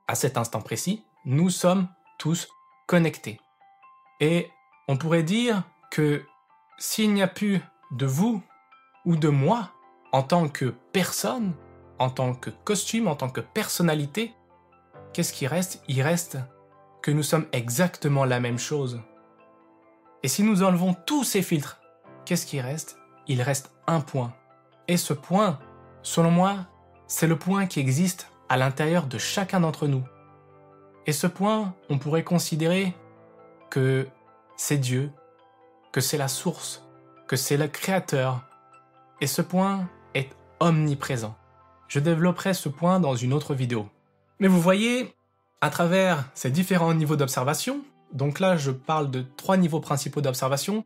À 0.08 0.16
cet 0.16 0.38
instant 0.38 0.62
précis, 0.62 1.04
nous 1.26 1.50
sommes 1.50 1.88
tous 2.18 2.48
connectés. 2.88 3.40
Et 4.20 4.50
on 4.88 4.98
pourrait 4.98 5.24
dire 5.24 5.64
que 5.92 6.24
s'il 6.78 7.14
n'y 7.14 7.24
a 7.24 7.28
plus 7.28 7.62
de 7.92 8.06
vous 8.06 8.42
ou 9.06 9.16
de 9.16 9.30
moi 9.30 9.72
en 10.12 10.24
tant 10.24 10.48
que 10.48 10.74
personne, 10.92 11.54
en 12.00 12.10
tant 12.10 12.34
que 12.34 12.50
costume, 12.50 13.08
en 13.08 13.16
tant 13.16 13.30
que 13.30 13.42
personnalité, 13.42 14.34
qu'est-ce 15.14 15.34
qui 15.34 15.48
reste? 15.48 15.84
Il 15.88 16.02
reste 16.02 16.38
que 17.02 17.12
nous 17.12 17.24
sommes 17.24 17.48
exactement 17.52 18.26
la 18.26 18.40
même 18.40 18.60
chose. 18.60 19.02
Et 20.24 20.28
si 20.28 20.44
nous 20.44 20.64
enlevons 20.64 20.94
tous 20.94 21.24
ces 21.24 21.42
filtres, 21.42 21.80
qu'est-ce 22.26 22.46
qui 22.46 22.60
reste? 22.60 22.98
Il 23.28 23.42
reste 23.42 23.72
un 23.88 24.02
point. 24.02 24.34
Et 24.88 24.98
ce 24.98 25.14
point, 25.14 25.60
selon 26.02 26.32
moi, 26.32 26.68
c'est 27.08 27.28
le 27.28 27.38
point 27.38 27.66
qui 27.66 27.80
existe 27.80 28.32
à 28.50 28.58
l'intérieur 28.58 29.08
de 29.08 29.18
chacun 29.18 29.60
d'entre 29.60 29.88
nous. 29.88 30.04
Et 31.06 31.12
ce 31.12 31.28
point, 31.28 31.74
on 31.90 31.98
pourrait 31.98 32.24
considérer 32.24 32.94
que 33.70 34.08
c'est 34.58 34.78
Dieu, 34.78 35.12
que 35.92 36.02
c'est 36.02 36.18
la 36.18 36.28
source, 36.28 36.84
que 37.28 37.36
c'est 37.36 37.58
le 37.58 37.68
créateur. 37.68 38.42
Et 39.22 39.28
ce 39.28 39.42
point 39.42 39.88
est 40.14 40.30
omniprésent. 40.60 41.36
Je 41.88 42.00
développerai 42.00 42.54
ce 42.54 42.70
point 42.70 43.00
dans 43.00 43.16
une 43.16 43.34
autre 43.34 43.54
vidéo. 43.54 43.88
Mais 44.40 44.48
vous 44.48 44.60
voyez, 44.60 45.14
à 45.62 45.70
travers 45.70 46.26
ces 46.34 46.50
différents 46.50 46.94
niveaux 46.94 47.16
d'observation, 47.16 47.82
donc 48.12 48.40
là 48.40 48.58
je 48.58 48.72
parle 48.72 49.12
de 49.12 49.24
trois 49.38 49.58
niveaux 49.58 49.80
principaux 49.80 50.22
d'observation, 50.22 50.84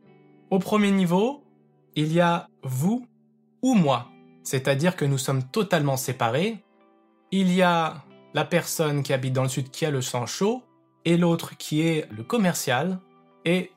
au 0.50 0.58
premier 0.58 0.90
niveau, 0.90 1.42
il 1.96 2.12
y 2.12 2.20
a 2.20 2.48
vous 2.62 3.06
ou 3.62 3.74
moi, 3.74 4.09
c'est-à-dire 4.42 4.96
que 4.96 5.04
nous 5.04 5.18
sommes 5.18 5.42
totalement 5.42 5.96
séparés. 5.96 6.62
Il 7.30 7.52
y 7.52 7.62
a 7.62 8.04
la 8.34 8.44
personne 8.44 9.02
qui 9.02 9.12
habite 9.12 9.32
dans 9.32 9.42
le 9.42 9.48
sud 9.48 9.70
qui 9.70 9.86
a 9.86 9.90
le 9.90 10.02
sang 10.02 10.26
chaud, 10.26 10.62
et 11.04 11.16
l'autre 11.16 11.56
qui 11.56 11.82
est 11.82 12.08
le 12.10 12.22
commercial, 12.22 12.98
et 13.44 13.72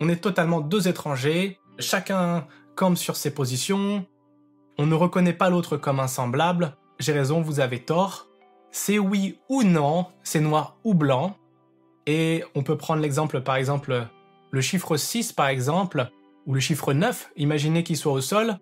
on 0.00 0.08
est 0.08 0.22
totalement 0.22 0.60
deux 0.60 0.88
étrangers, 0.88 1.58
chacun 1.78 2.46
campe 2.74 2.96
sur 2.96 3.16
ses 3.16 3.32
positions, 3.32 4.06
on 4.78 4.86
ne 4.86 4.94
reconnaît 4.94 5.34
pas 5.34 5.50
l'autre 5.50 5.76
comme 5.76 6.00
un 6.00 6.08
semblable, 6.08 6.76
j'ai 6.98 7.12
raison, 7.12 7.40
vous 7.40 7.60
avez 7.60 7.80
tort, 7.80 8.28
c'est 8.70 8.98
oui 8.98 9.38
ou 9.48 9.62
non, 9.62 10.06
c'est 10.22 10.40
noir 10.40 10.76
ou 10.84 10.94
blanc, 10.94 11.36
et 12.06 12.44
on 12.54 12.62
peut 12.62 12.76
prendre 12.76 13.02
l'exemple 13.02 13.40
par 13.42 13.56
exemple, 13.56 14.08
le 14.50 14.60
chiffre 14.60 14.96
6 14.96 15.32
par 15.32 15.48
exemple, 15.48 16.10
ou 16.46 16.54
le 16.54 16.60
chiffre 16.60 16.92
9, 16.92 17.32
imaginez 17.36 17.84
qu'il 17.84 17.96
soit 17.96 18.12
au 18.12 18.20
sol, 18.20 18.58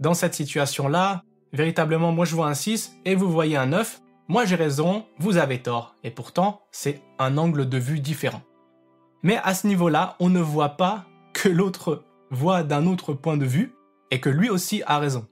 dans 0.00 0.14
cette 0.14 0.34
situation-là, 0.34 1.22
véritablement 1.52 2.12
moi 2.12 2.24
je 2.24 2.34
vois 2.34 2.48
un 2.48 2.54
6 2.54 2.96
et 3.04 3.14
vous 3.14 3.30
voyez 3.30 3.56
un 3.56 3.66
9, 3.66 4.00
moi 4.28 4.44
j'ai 4.44 4.56
raison, 4.56 5.04
vous 5.18 5.36
avez 5.36 5.62
tort, 5.62 5.96
et 6.02 6.10
pourtant 6.10 6.62
c'est 6.72 7.02
un 7.18 7.36
angle 7.38 7.68
de 7.68 7.78
vue 7.78 8.00
différent. 8.00 8.42
Mais 9.22 9.38
à 9.42 9.54
ce 9.54 9.66
niveau-là, 9.66 10.16
on 10.20 10.28
ne 10.28 10.40
voit 10.40 10.76
pas 10.76 11.06
que 11.32 11.48
l'autre 11.48 12.04
voit 12.30 12.62
d'un 12.62 12.86
autre 12.86 13.14
point 13.14 13.36
de 13.36 13.46
vue 13.46 13.74
et 14.10 14.20
que 14.20 14.28
lui 14.28 14.50
aussi 14.50 14.82
a 14.86 14.98
raison. 14.98 15.26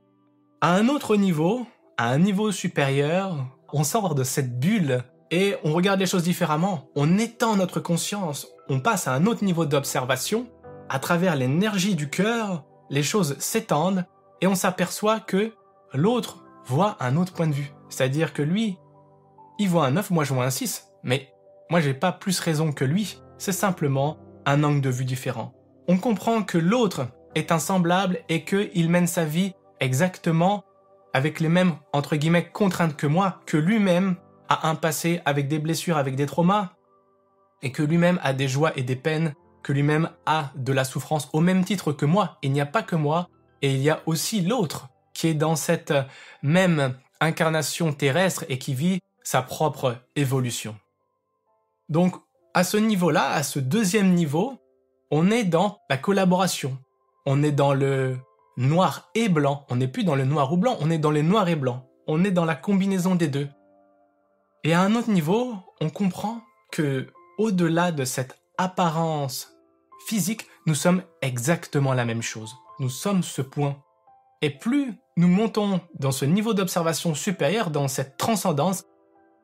À 0.60 0.74
un 0.74 0.88
autre 0.88 1.16
niveau, 1.16 1.66
à 1.98 2.08
un 2.08 2.18
niveau 2.18 2.52
supérieur, 2.52 3.46
on 3.72 3.84
sort 3.84 4.14
de 4.14 4.24
cette 4.24 4.58
bulle 4.58 5.02
et 5.30 5.56
on 5.64 5.72
regarde 5.72 6.00
les 6.00 6.06
choses 6.06 6.22
différemment. 6.22 6.88
On 6.94 7.18
étend 7.18 7.56
notre 7.56 7.80
conscience, 7.80 8.48
on 8.68 8.80
passe 8.80 9.08
à 9.08 9.12
un 9.12 9.26
autre 9.26 9.44
niveau 9.44 9.66
d'observation. 9.66 10.46
À 10.88 10.98
travers 10.98 11.36
l'énergie 11.36 11.94
du 11.94 12.08
cœur, 12.08 12.64
les 12.90 13.02
choses 13.02 13.36
s'étendent 13.38 14.04
et 14.42 14.46
on 14.46 14.54
s'aperçoit 14.54 15.20
que 15.20 15.54
l'autre 15.94 16.44
voit 16.66 16.96
un 17.00 17.16
autre 17.16 17.32
point 17.32 17.46
de 17.46 17.54
vue. 17.54 17.72
C'est-à-dire 17.88 18.34
que 18.34 18.42
lui, 18.42 18.78
il 19.58 19.68
voit 19.68 19.86
un 19.86 19.92
9, 19.92 20.10
moi 20.10 20.24
je 20.24 20.34
vois 20.34 20.44
un 20.44 20.50
6. 20.50 20.88
Mais 21.04 21.32
moi 21.70 21.80
j'ai 21.80 21.94
pas 21.94 22.12
plus 22.12 22.38
raison 22.40 22.72
que 22.72 22.84
lui 22.84 23.18
c'est 23.38 23.52
simplement 23.52 24.18
un 24.44 24.62
angle 24.62 24.80
de 24.80 24.90
vue 24.90 25.04
différent. 25.04 25.54
On 25.88 25.98
comprend 25.98 26.42
que 26.42 26.58
l'autre 26.58 27.08
est 27.34 27.50
un 27.50 27.58
semblable 27.58 28.20
et 28.28 28.44
qu'il 28.44 28.90
mène 28.90 29.06
sa 29.06 29.24
vie 29.24 29.52
exactement 29.80 30.64
avec 31.12 31.40
les 31.40 31.48
mêmes, 31.48 31.74
entre 31.92 32.16
guillemets, 32.16 32.48
contraintes 32.48 32.96
que 32.96 33.06
moi, 33.06 33.40
que 33.46 33.56
lui-même 33.56 34.16
a 34.48 34.68
un 34.68 34.74
passé 34.74 35.20
avec 35.24 35.48
des 35.48 35.58
blessures, 35.58 35.96
avec 35.96 36.14
des 36.14 36.26
traumas, 36.26 36.70
et 37.62 37.72
que 37.72 37.82
lui-même 37.82 38.18
a 38.22 38.32
des 38.32 38.48
joies 38.48 38.72
et 38.76 38.82
des 38.82 38.96
peines, 38.96 39.34
que 39.62 39.72
lui-même 39.72 40.08
a 40.24 40.50
de 40.56 40.72
la 40.72 40.84
souffrance 40.84 41.28
au 41.32 41.40
même 41.40 41.64
titre 41.64 41.92
que 41.92 42.06
moi. 42.06 42.38
Il 42.42 42.52
n'y 42.52 42.60
a 42.60 42.66
pas 42.66 42.82
que 42.82 42.96
moi, 42.96 43.28
et 43.62 43.72
il 43.72 43.80
y 43.80 43.90
a 43.90 44.02
aussi 44.06 44.40
l'autre 44.40 44.88
qui 45.14 45.28
est 45.28 45.34
dans 45.34 45.56
cette 45.56 45.94
même 46.42 46.98
incarnation 47.20 47.92
terrestre 47.92 48.44
et 48.48 48.58
qui 48.58 48.74
vit 48.74 48.98
sa 49.22 49.42
propre 49.42 49.96
évolution. 50.16 50.76
Donc 51.88 52.16
à 52.54 52.64
ce 52.64 52.76
niveau-là, 52.76 53.30
à 53.30 53.42
ce 53.42 53.58
deuxième 53.58 54.12
niveau, 54.14 54.58
on 55.10 55.30
est 55.30 55.44
dans 55.44 55.78
la 55.88 55.96
collaboration. 55.96 56.78
On 57.24 57.42
est 57.42 57.52
dans 57.52 57.72
le 57.72 58.18
noir 58.56 59.10
et 59.14 59.28
blanc. 59.28 59.64
On 59.70 59.76
n'est 59.76 59.88
plus 59.88 60.04
dans 60.04 60.16
le 60.16 60.24
noir 60.24 60.52
ou 60.52 60.56
blanc, 60.56 60.76
on 60.80 60.90
est 60.90 60.98
dans 60.98 61.10
les 61.10 61.22
noirs 61.22 61.48
et 61.48 61.56
blancs. 61.56 61.84
On 62.06 62.24
est 62.24 62.30
dans 62.30 62.44
la 62.44 62.56
combinaison 62.56 63.14
des 63.14 63.28
deux. 63.28 63.48
Et 64.64 64.74
à 64.74 64.80
un 64.80 64.94
autre 64.94 65.10
niveau, 65.10 65.54
on 65.80 65.90
comprend 65.90 66.40
que, 66.72 67.08
au-delà 67.38 67.92
de 67.92 68.04
cette 68.04 68.38
apparence 68.58 69.52
physique, 70.06 70.46
nous 70.66 70.74
sommes 70.74 71.02
exactement 71.20 71.94
la 71.94 72.04
même 72.04 72.22
chose. 72.22 72.54
Nous 72.82 72.88
sommes 72.88 73.22
ce 73.22 73.42
point. 73.42 73.76
Et 74.40 74.50
plus 74.50 74.94
nous 75.16 75.28
montons 75.28 75.80
dans 76.00 76.10
ce 76.10 76.24
niveau 76.24 76.52
d'observation 76.52 77.14
supérieur, 77.14 77.70
dans 77.70 77.86
cette 77.86 78.16
transcendance, 78.16 78.82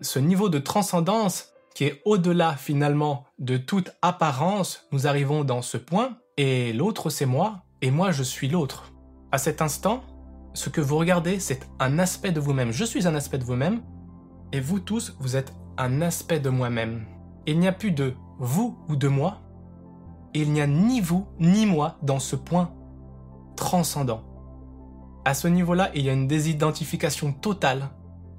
ce 0.00 0.18
niveau 0.18 0.49
de 0.49 0.59
transcendance 0.59 1.52
qui 1.73 1.85
est 1.85 2.02
au-delà 2.04 2.57
finalement 2.57 3.26
de 3.38 3.57
toute 3.57 3.92
apparence, 4.02 4.88
nous 4.90 5.07
arrivons 5.07 5.45
dans 5.45 5.62
ce 5.62 5.76
point, 5.76 6.18
et 6.37 6.73
l'autre 6.73 7.11
c'est 7.11 7.26
moi, 7.26 7.62
et 7.80 7.92
moi 7.92 8.11
je 8.11 8.25
suis 8.25 8.49
l'autre. 8.49 8.92
À 9.30 9.38
cet 9.38 9.62
instant, 9.62 10.02
ce 10.52 10.68
que 10.68 10.80
vous 10.80 10.99
regardez, 10.99 11.38
c'est 11.38 11.61
un 11.78 12.00
aspect 12.00 12.33
de 12.33 12.40
vous-même. 12.40 12.73
Je 12.73 12.85
suis 12.85 13.07
un 13.07 13.14
aspect 13.14 13.38
de 13.38 13.45
vous-même, 13.45 13.83
et 14.50 14.59
vous 14.59 14.80
tous, 14.80 15.14
vous 15.21 15.37
êtes 15.37 15.52
un 15.76 16.02
aspect 16.02 16.40
de 16.40 16.50
moi-même. 16.50 17.07
Il 17.47 17.61
n'y 17.61 17.68
a 17.68 17.73
plus 17.73 17.92
de 17.92 18.14
vous 18.40 18.76
ou 18.88 18.97
de 18.97 19.07
moi, 19.07 19.42
il 20.35 20.50
n'y 20.50 20.61
a 20.61 20.66
ni 20.66 21.00
vous 21.00 21.28
ni 21.38 21.66
moi 21.66 21.99
dans 22.02 22.18
ce 22.18 22.35
point 22.35 22.75
transcendant. 23.59 24.23
À 25.25 25.35
ce 25.35 25.49
niveau-là, 25.49 25.91
il 25.95 26.03
y 26.03 26.09
a 26.09 26.12
une 26.12 26.29
désidentification 26.29 27.33
totale, 27.33 27.91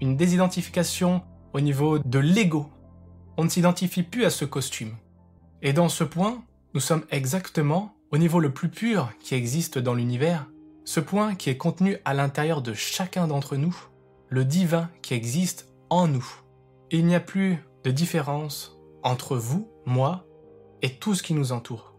une 0.02 0.16
désidentification 0.16 1.22
au 1.54 1.60
niveau 1.60 2.00
de 2.00 2.20
l'ego, 2.20 2.68
on 3.38 3.44
ne 3.44 3.50
s'identifie 3.50 4.04
plus 4.04 4.26
à 4.26 4.30
ce 4.30 4.46
costume. 4.46 4.96
Et 5.62 5.74
dans 5.74 5.90
ce 5.90 6.04
point, 6.04 6.44
nous 6.74 6.80
sommes 6.80 7.04
exactement 7.12 7.94
au 8.12 8.18
niveau 8.18 8.40
le 8.40 8.54
plus 8.54 8.70
pur 8.70 9.12
qui 9.22 9.36
existe 9.36 9.78
dans 9.78 9.94
l'univers, 9.94 10.48
ce 10.84 11.00
point 11.00 11.36
qui 11.36 11.50
est 11.50 11.58
contenu 11.58 11.98
à 12.06 12.14
l'intérieur 12.14 12.62
de 12.62 12.74
chacun 12.74 13.28
d'entre 13.28 13.56
nous, 13.56 13.76
le 14.30 14.46
divin 14.46 14.90
qui 15.02 15.14
existe 15.14 15.68
en 15.90 16.08
nous. 16.08 16.26
il 16.92 17.06
n'y 17.06 17.16
a 17.16 17.20
plus 17.20 17.58
de 17.84 17.92
différence 17.92 18.78
entre 19.04 19.36
vous, 19.38 19.68
moi 19.86 20.26
et 20.82 20.96
tout 20.96 21.16
ce 21.16 21.24
qui 21.24 21.34
nous 21.34 21.52
entoure. 21.52 21.94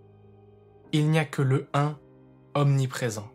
Il 0.93 1.11
n'y 1.11 1.19
a 1.19 1.25
que 1.25 1.43
le 1.43 1.69
un 1.75 1.99
omniprésent. 2.54 3.28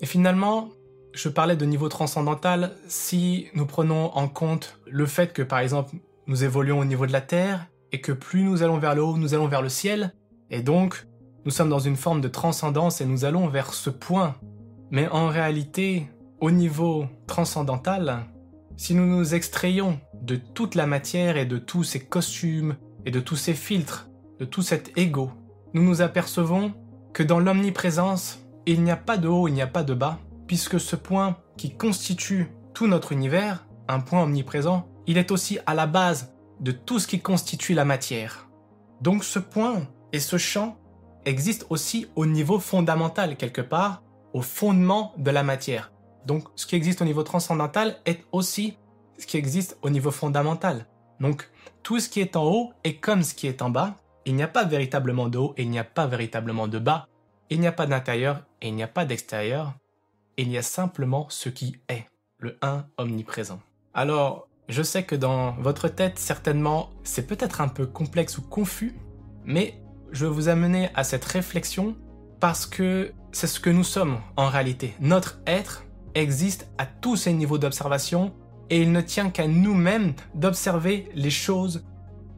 Et 0.00 0.06
finalement, 0.06 0.68
je 1.12 1.28
parlais 1.28 1.56
de 1.56 1.64
niveau 1.64 1.88
transcendantal 1.88 2.72
si 2.86 3.48
nous 3.54 3.66
prenons 3.66 4.14
en 4.14 4.28
compte 4.28 4.78
le 4.86 5.06
fait 5.06 5.32
que 5.32 5.42
par 5.42 5.58
exemple 5.58 5.96
nous 6.26 6.44
évoluons 6.44 6.80
au 6.80 6.84
niveau 6.84 7.06
de 7.06 7.12
la 7.12 7.22
Terre, 7.22 7.66
et 7.92 8.00
que 8.00 8.12
plus 8.12 8.42
nous 8.42 8.62
allons 8.62 8.78
vers 8.78 8.94
le 8.94 9.02
haut, 9.02 9.16
nous 9.16 9.34
allons 9.34 9.48
vers 9.48 9.62
le 9.62 9.68
ciel, 9.68 10.14
et 10.50 10.62
donc 10.62 11.06
nous 11.44 11.50
sommes 11.50 11.70
dans 11.70 11.78
une 11.78 11.96
forme 11.96 12.20
de 12.20 12.28
transcendance 12.28 13.00
et 13.00 13.06
nous 13.06 13.24
allons 13.24 13.48
vers 13.48 13.72
ce 13.72 13.90
point. 13.90 14.36
Mais 14.90 15.08
en 15.08 15.28
réalité, 15.28 16.06
au 16.40 16.50
niveau 16.50 17.06
transcendantal, 17.26 18.26
si 18.76 18.94
nous 18.94 19.06
nous 19.06 19.34
extrayons 19.34 19.98
de 20.20 20.36
toute 20.36 20.74
la 20.74 20.86
matière 20.86 21.36
et 21.36 21.46
de 21.46 21.58
tous 21.58 21.84
ces 21.84 22.00
costumes 22.00 22.76
et 23.06 23.10
de 23.10 23.20
tous 23.20 23.36
ces 23.36 23.54
filtres, 23.54 24.08
de 24.38 24.44
tout 24.44 24.62
cet 24.62 24.96
ego, 24.98 25.30
nous 25.72 25.82
nous 25.82 26.02
apercevons 26.02 26.74
que 27.12 27.22
dans 27.22 27.40
l'omniprésence, 27.40 28.38
il 28.72 28.82
n'y 28.82 28.90
a 28.90 28.96
pas 28.96 29.16
de 29.16 29.28
haut, 29.28 29.48
il 29.48 29.54
n'y 29.54 29.62
a 29.62 29.66
pas 29.66 29.82
de 29.82 29.94
bas, 29.94 30.18
puisque 30.46 30.78
ce 30.78 30.96
point 30.96 31.38
qui 31.56 31.76
constitue 31.76 32.52
tout 32.74 32.86
notre 32.86 33.12
univers, 33.12 33.66
un 33.88 34.00
point 34.00 34.22
omniprésent, 34.22 34.86
il 35.06 35.16
est 35.16 35.30
aussi 35.30 35.58
à 35.66 35.74
la 35.74 35.86
base 35.86 36.34
de 36.60 36.72
tout 36.72 36.98
ce 36.98 37.06
qui 37.06 37.20
constitue 37.20 37.74
la 37.74 37.84
matière. 37.84 38.48
Donc 39.00 39.24
ce 39.24 39.38
point 39.38 39.86
et 40.12 40.20
ce 40.20 40.36
champ 40.36 40.76
existent 41.24 41.66
aussi 41.70 42.06
au 42.16 42.26
niveau 42.26 42.58
fondamental 42.58 43.36
quelque 43.36 43.60
part, 43.60 44.02
au 44.34 44.42
fondement 44.42 45.14
de 45.16 45.30
la 45.30 45.42
matière. 45.42 45.92
Donc 46.26 46.44
ce 46.56 46.66
qui 46.66 46.76
existe 46.76 47.00
au 47.00 47.04
niveau 47.04 47.22
transcendantal 47.22 47.96
est 48.04 48.24
aussi 48.32 48.76
ce 49.18 49.26
qui 49.26 49.36
existe 49.36 49.78
au 49.82 49.90
niveau 49.90 50.10
fondamental. 50.10 50.86
Donc 51.20 51.50
tout 51.82 52.00
ce 52.00 52.08
qui 52.08 52.20
est 52.20 52.36
en 52.36 52.44
haut 52.44 52.72
est 52.84 52.96
comme 52.96 53.22
ce 53.22 53.34
qui 53.34 53.46
est 53.46 53.62
en 53.62 53.70
bas. 53.70 53.96
Il 54.26 54.34
n'y 54.34 54.42
a 54.42 54.48
pas 54.48 54.64
véritablement 54.64 55.28
de 55.28 55.38
haut 55.38 55.54
et 55.56 55.62
il 55.62 55.70
n'y 55.70 55.78
a 55.78 55.84
pas 55.84 56.06
véritablement 56.06 56.68
de 56.68 56.78
bas. 56.78 57.06
Il 57.50 57.60
n'y 57.60 57.66
a 57.66 57.72
pas 57.72 57.86
d'intérieur 57.86 58.42
et 58.60 58.68
il 58.68 58.74
n'y 58.74 58.82
a 58.82 58.88
pas 58.88 59.06
d'extérieur. 59.06 59.72
Il 60.36 60.50
y 60.50 60.58
a 60.58 60.62
simplement 60.62 61.26
ce 61.30 61.48
qui 61.48 61.76
est, 61.88 62.04
le 62.38 62.58
un 62.60 62.84
omniprésent. 62.98 63.60
Alors, 63.94 64.48
je 64.68 64.82
sais 64.82 65.04
que 65.04 65.16
dans 65.16 65.52
votre 65.52 65.88
tête, 65.88 66.18
certainement, 66.18 66.90
c'est 67.04 67.26
peut-être 67.26 67.62
un 67.62 67.68
peu 67.68 67.86
complexe 67.86 68.36
ou 68.36 68.42
confus, 68.42 68.94
mais 69.44 69.80
je 70.12 70.26
vais 70.26 70.32
vous 70.32 70.48
amener 70.48 70.90
à 70.94 71.04
cette 71.04 71.24
réflexion 71.24 71.96
parce 72.38 72.66
que 72.66 73.12
c'est 73.32 73.46
ce 73.46 73.60
que 73.60 73.70
nous 73.70 73.84
sommes 73.84 74.20
en 74.36 74.48
réalité. 74.48 74.94
Notre 75.00 75.40
être 75.46 75.84
existe 76.14 76.68
à 76.76 76.84
tous 76.84 77.16
ces 77.16 77.32
niveaux 77.32 77.58
d'observation 77.58 78.34
et 78.68 78.82
il 78.82 78.92
ne 78.92 79.00
tient 79.00 79.30
qu'à 79.30 79.48
nous-mêmes 79.48 80.12
d'observer 80.34 81.08
les 81.14 81.30
choses 81.30 81.82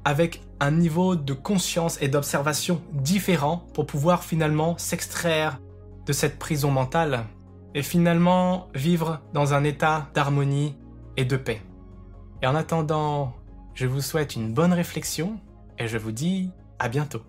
avec 0.05 0.43
un 0.61 0.71
niveau 0.71 1.17
de 1.17 1.33
conscience 1.33 2.01
et 2.01 2.09
d'observation 2.09 2.83
différent 2.93 3.65
pour 3.75 3.87
pouvoir 3.87 4.25
finalement 4.25 4.77
s'extraire 4.79 5.59
de 6.07 6.13
cette 6.13 6.39
prison 6.39 6.71
mentale 6.71 7.27
et 7.75 7.83
finalement 7.83 8.69
vivre 8.75 9.21
dans 9.33 9.55
un 9.55 9.65
état 9.65 10.09
d'harmonie 10.15 10.77
et 11.17 11.25
de 11.25 11.37
paix. 11.37 11.63
Et 12.43 12.47
en 12.47 12.55
attendant, 12.55 13.35
je 13.75 13.87
vous 13.87 14.01
souhaite 14.01 14.35
une 14.35 14.53
bonne 14.53 14.73
réflexion 14.73 15.39
et 15.79 15.87
je 15.87 15.99
vous 15.99 16.13
dis 16.13 16.51
à 16.79 16.89
bientôt. 16.89 17.23